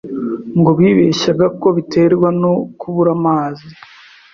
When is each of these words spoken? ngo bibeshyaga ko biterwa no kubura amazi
ngo 0.59 0.71
bibeshyaga 0.79 1.45
ko 1.61 1.67
biterwa 1.77 2.29
no 2.41 2.53
kubura 2.79 3.11
amazi 3.17 3.67